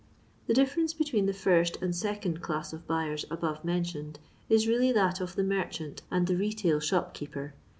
The 0.47 0.55
differenco 0.55 0.97
between 0.97 1.27
the 1.27 1.31
first 1.31 1.77
and 1.79 1.95
second 1.95 2.41
class 2.41 2.73
of 2.73 2.87
bayers 2.87 3.23
above 3.29 3.63
mentioned, 3.63 4.17
is 4.49 4.67
really 4.67 4.91
that 4.91 5.21
of 5.21 5.35
the 5.35 5.43
merchaiot 5.43 5.99
and 6.09 6.25
the 6.25 6.35
retail 6.35 6.79
shopkeeper. 6.79 7.53